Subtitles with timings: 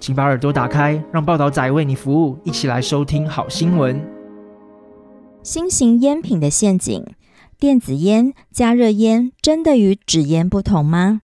[0.00, 4.00] 请把耳朵打开，让报道仔为你服务，一起来收听好新闻。
[5.42, 7.04] 新型烟品的陷阱：
[7.58, 11.22] 电子烟、加热烟真的与纸烟不同吗？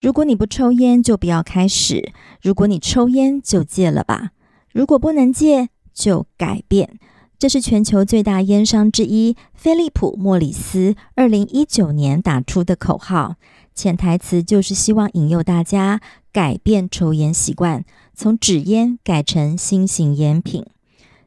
[0.00, 4.30] 如果你不抽烟，就不要开始；如果你抽烟，就戒了吧；
[4.72, 6.98] 如果不能戒，就改变，
[7.38, 13.36] 这是全球最大烟商之一菲利普·莫里斯二零一九年打出的口号，
[13.74, 16.00] 潜台词就是希望引诱大家
[16.32, 20.64] 改变抽烟习惯，从纸烟改成新型烟品。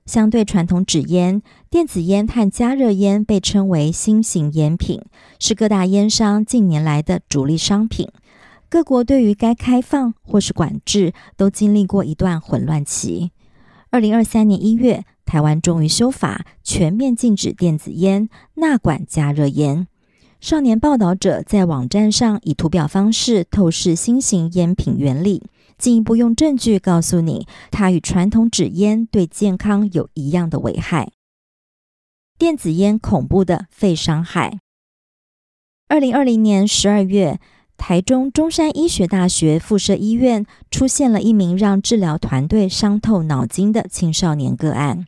[0.06, 5.02] 相对传统纸烟，电子烟和加热烟被称为新型烟品，
[5.40, 8.10] 是各大烟商近年来的主力商品。
[8.70, 13.32] 各国对于该开放或是管制，都经历过一段混乱期。
[13.90, 19.88] 二零二三年一月，台湾终于修法，全面禁止电子烟，纳管加热烟。
[20.46, 25.42] 少年报道者在网站上以图表方式透视新型烟品原理，
[25.76, 31.10] 进一步用证据告诉你，它与传统纸烟对健康有一样的危害。
[32.38, 34.60] 电子烟恐怖的肺伤害。
[35.88, 37.40] 二零二零年十二月。
[37.78, 45.08] 台中中山医学大学附设医院出现了一名让治疗团队伤透脑筋的青少年个案。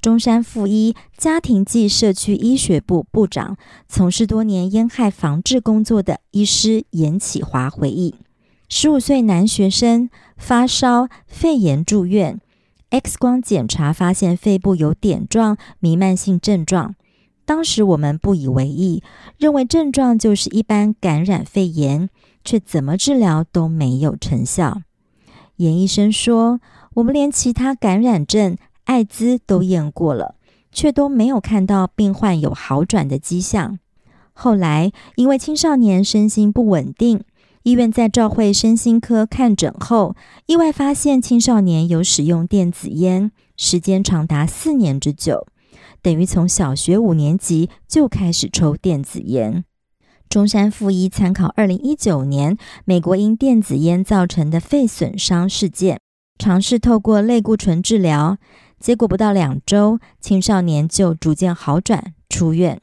[0.00, 3.56] 中山附一家庭暨社区医学部部长、
[3.88, 8.14] 从事多年烟害防治工作的医师严启华回忆：
[8.68, 12.40] 十五岁男学生发烧、肺炎住院
[12.90, 16.94] ，X 光检查发现肺部有点状弥漫性症状。
[17.44, 19.02] 当时我们不以为意，
[19.38, 22.08] 认为症状就是一般感染肺炎，
[22.44, 24.82] 却怎么治疗都没有成效。
[25.56, 26.60] 严医生说
[26.94, 28.56] ：“我们连其他感染症、
[28.86, 30.34] 艾滋都验过了，
[30.72, 33.78] 却都没有看到病患有好转的迹象。”
[34.38, 37.22] 后来，因为青少年身心不稳定，
[37.62, 40.14] 医院在照会身心科看诊后，
[40.46, 45.46] 意外发现青少年有使用电子烟，时间长达四年之久。
[46.02, 49.64] 等于从小学五年级就开始抽电子烟。
[50.28, 55.98] 中山附一参考二零一九年美国因电子烟造成的肺损伤事件，
[56.38, 58.36] 尝试透过类固醇治疗，
[58.86, 62.80] 结果不到两周，青少年就逐渐好转出院。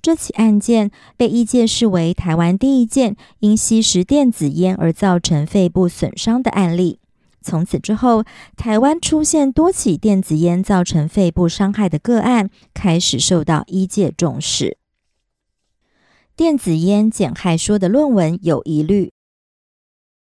[0.00, 7.00] 这起案件被医界视为台湾第一件因吸食电子烟而造成肺部损伤的案例。
[7.42, 8.22] 从此之后，
[8.56, 14.78] 台湾出现多起电子烟造成肺部伤害的个案，开始受到医界重视。
[16.36, 19.10] 电子烟减害说的论文有疑虑。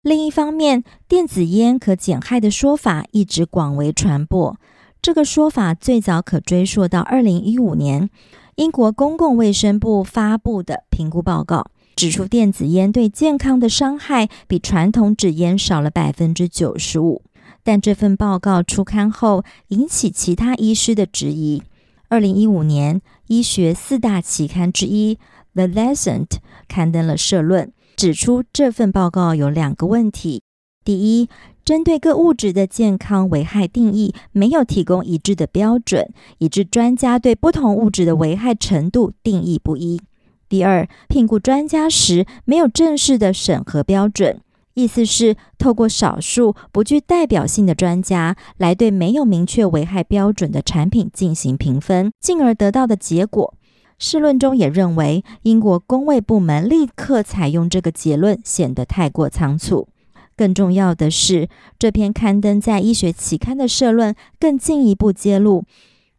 [0.02, 4.56] 另一方面，电子烟可减害的说法一直广为传播。
[5.00, 8.10] 这个说法最早可追溯到二零一五年，
[8.56, 11.70] 英国公共卫生部发布的评估报告。
[11.94, 17.22] 指出电子烟对健康的伤害比传统纸烟少了百分之九十五，
[17.64, 21.62] 但这份报告出刊后引起其他医师的质疑。
[22.08, 25.14] 二零一五年，医学四大期刊之一
[25.54, 26.26] 《The Lancet》
[26.68, 30.42] 刊登了社论，指出这份报告有两个问题：
[30.84, 31.30] 第一，
[31.66, 40.00] 针对各物质的健康危害定义没有提供一致的标准，以致专家对不同物质的危害程度定义不一。
[40.48, 44.40] 第二，聘雇专家时没有正式的审核标准，
[44.74, 53.52] 意思是透过少数不具代表性的专家来对没有明确危害标准的产品进行评分，进而得到的结果。
[53.98, 59.88] 试论中也认为，英国工卫部门立刻采用这个结论显得太过仓促。
[60.36, 61.48] 更重要的是，
[61.78, 65.64] 这篇刊登在医学期刊的社论更进一步揭露。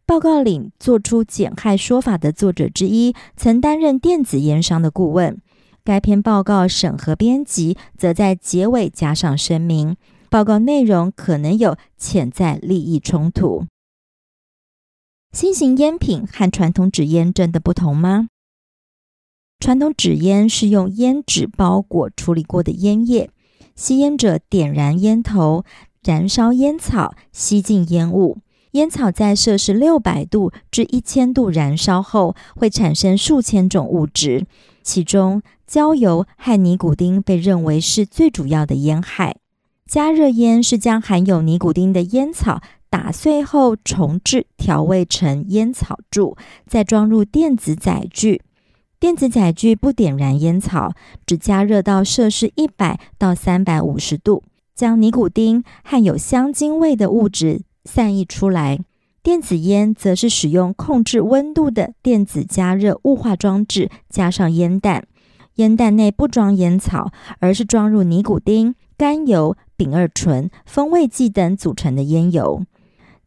[0.04, 5.40] 报告里做出减害说法的作者之一，曾担任电子烟商的顾问。
[5.84, 9.96] 该篇报告审核编辑则在结尾加上声明：
[10.28, 13.66] 报告内容可能有潜在利益冲突。
[15.32, 18.28] 新型烟品和传统纸烟真的不同吗？
[19.60, 23.30] 传统纸烟是用烟纸包裹处理过的烟叶，
[23.78, 25.64] 吸烟者点燃烟头，
[26.02, 28.38] 燃烧烟草，吸进烟雾。
[28.72, 34.46] 烟草在摄氏六百度至一千度燃烧后，会产生数千种物质，
[34.82, 39.36] 其中焦油和尼古丁被认为是最主要的烟害。
[39.86, 42.60] 加热烟是将含有尼古丁的烟草
[42.90, 46.36] 打碎后重制调味成烟草柱，
[46.66, 48.42] 再装入电子载具。
[49.00, 50.92] 电子载具不点燃烟草，
[51.24, 54.42] 只加热到摄氏一百到三百五十度，
[54.74, 58.80] 将尼古丁和有香精味的物质散溢出来。
[59.22, 65.04] 电子烟则是使用控制温度的电子加热雾化装置，加上烟弹。
[65.56, 72.64] 烟弹内不装烟草，而是装入尼古丁、甘油、丙二醇、风味剂等组成的烟油。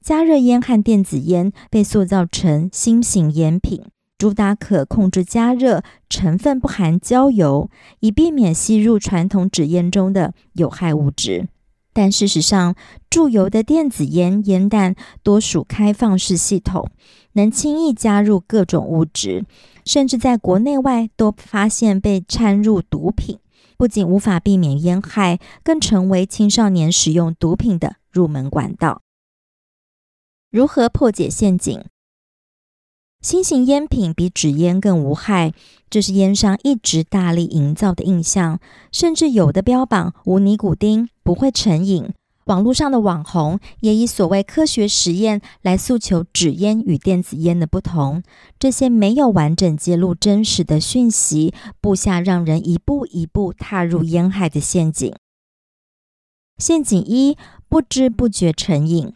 [0.01, 3.83] 加热烟和电子烟被塑造成新型烟品，
[4.21, 7.71] 主打可控制加热、成分不含焦油，
[8.01, 11.47] 以避免吸入传统纸烟中的有害物质。
[11.91, 12.75] 但事实上，
[13.09, 16.91] 注油的电子烟烟弹多属开放式系统，
[17.31, 19.44] 能轻易加入各种物质，
[19.85, 23.39] 甚至在国内外都发现被掺入毒品。
[23.75, 29.01] 不仅无法避免烟害，更成为青少年使用毒品的入门管道。
[30.51, 31.83] 如何破解陷阱？
[33.21, 35.53] 新型烟品比纸烟更无害，
[35.91, 38.59] 这是烟商一直大力营造的印象，
[38.91, 42.12] 甚至有的标榜无尼古丁，不会成瘾。
[42.45, 48.23] 网络上的网红也以所谓科学实验来诉求纸烟与电子烟的不同，
[48.57, 55.13] 这些没有完整揭露真实的讯息，布下让人一步一步踏入烟害的陷阱。
[56.57, 57.38] 陷阱一：
[57.69, 59.13] 不知不觉成瘾。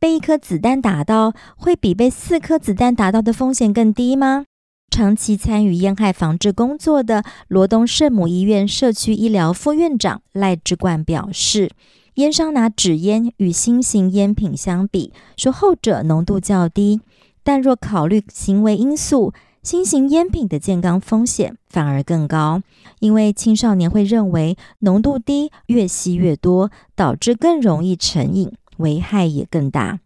[0.00, 4.46] 被一颗子弹打到，会比被四颗子弹打到的风险更低吗？
[4.90, 11.70] 长期参与烟害防治工作的罗东圣母医院社区医疗副院长赖志冠表示，
[12.14, 17.02] 烟商拿纸烟与新型烟品相比，说后者浓度较低，
[17.44, 22.62] 但若考虑行为因素，新型烟品的健康风险反而更高，
[23.00, 28.50] 因为青少年会认为浓度低，越吸越多，导致更容易成瘾。
[28.80, 30.00] 危害也更大。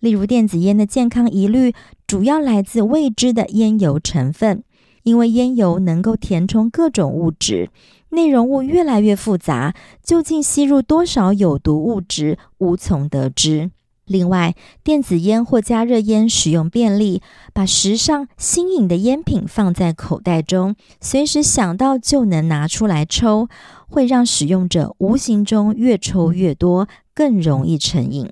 [0.00, 1.72] 例如，电子烟的健康疑虑
[2.06, 4.62] 主要来自未知的烟油成分，
[5.02, 7.70] 因为烟油能够填充各种物质，
[8.10, 13.70] 内容物越来越复杂，究竟吸入多少有毒物质无从得知。
[14.04, 17.22] 另外，电子烟或加热烟使用便利，
[17.54, 23.48] 把时尚新颖的烟品放在口袋中，随时想到就能拿出来抽，
[23.88, 26.86] 会让使用者无形中越抽越多。
[27.14, 28.28] 更容易成瘾。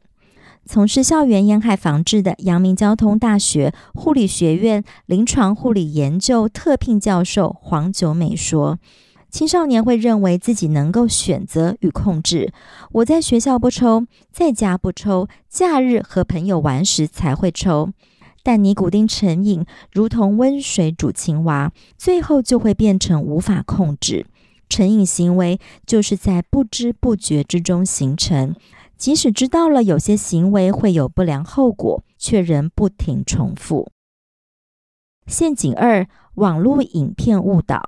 [0.64, 8.78] 从事校园烟害防治的阳明交通大学护理学院临床护理研究特聘教授黄九美说
[9.28, 12.52] ：“青少年会认为自己能够选择与控制，
[12.92, 17.90] 我在学校不抽，在家不抽，假日和朋友玩时才会抽。
[18.44, 24.26] 但尼古丁成瘾如同温水煮青蛙，最后就会变成无法控制。”
[24.72, 28.56] 成瘾行为就是在不知不觉之中形成，
[28.96, 33.90] 即使知道了有些行为会有不良后果，却仍不停重复。
[35.26, 37.82] 陷阱二：网络影片误导。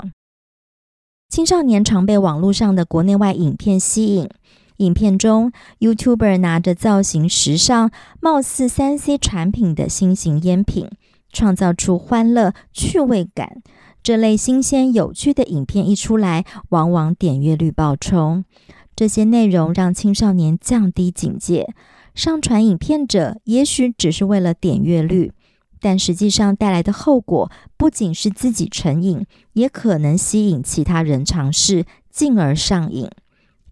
[1.31, 4.29] 青少年常被网络上的国内外影片吸引，
[4.77, 7.91] 影片中 YouTuber 拿着造型时尚、
[8.21, 10.91] 貌似 3C 产品的新型烟品，
[11.33, 13.63] 创造出欢乐趣味感。
[14.05, 18.45] 这类新鲜有趣的影片一出来，往往点阅率爆冲。
[18.95, 21.75] 这些内容让青少年降低警戒，
[22.15, 25.33] 上传影片者也许只是为了点阅率，
[25.81, 29.25] 但实际上带来的后果不仅是自己成瘾，
[29.55, 33.09] 也可能吸引其他人尝试，进而上瘾。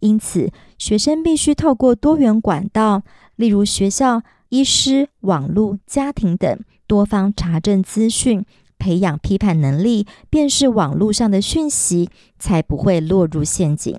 [0.01, 3.03] 因此，学生必须透过多元管道，
[3.37, 8.43] 例如学校、医师、网络、家庭等多方查证资讯。
[8.83, 13.97] 培养批判能力，辨识网络上的讯息，才不会落入陷阱。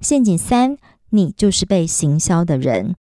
[0.00, 0.76] 陷阱三，
[1.10, 2.96] 你就是被行销的人。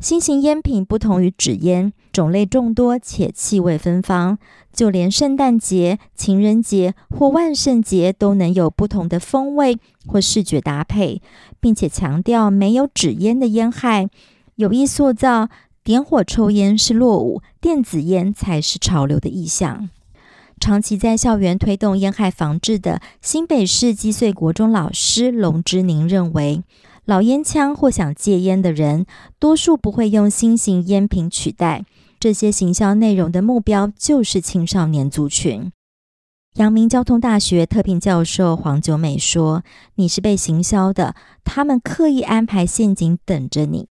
[0.00, 4.36] 新型烟品不同于纸烟，种类众多且气味芬芳，
[4.70, 11.22] 就连圣诞节、情人节或万圣节都能有不同的风味或视觉搭配，
[11.60, 14.10] 并且强调没有纸烟的烟害，
[14.56, 15.48] 有意塑造。
[15.84, 19.90] 点火抽烟是落伍，电子烟才是潮流的意象。
[20.58, 26.62] 长期在校园推动烟害防治的新北市基穗国中老师龙之宁认为，
[27.04, 29.04] 老烟枪或想戒烟的人，
[29.38, 31.84] 多数不会用新型烟品取代。
[32.18, 35.70] 这些行销内容的目标就是青少年族群。
[36.54, 39.62] 阳明交通大学特聘教授黄九美说
[39.96, 41.14] ：“你是被行销的，
[41.44, 43.88] 他们刻意安排陷阱等着你。”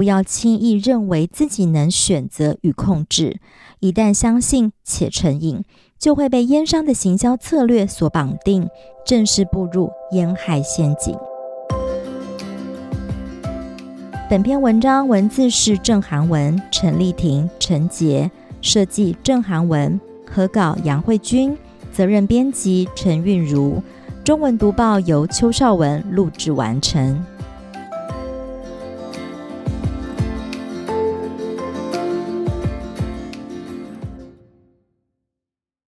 [0.00, 3.38] 不要轻易认为自己能选择与控制，
[3.80, 5.62] 一旦相信且成瘾，
[5.98, 8.66] 就会被烟商的行销策略所绑定，
[9.04, 11.14] 正式步入烟害陷阱。
[14.30, 18.30] 本篇文章文字是郑韩文，陈丽婷、陈杰
[18.62, 21.54] 设计，郑韩文合稿杨慧君，
[21.92, 23.82] 责任编辑陈韵如，
[24.24, 27.22] 中文读报由邱少文录制完成。